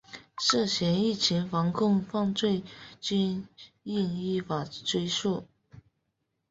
[0.39, 2.63] 涉嫌疫情防控犯罪
[2.99, 3.47] 均
[3.83, 5.45] 应依法追诉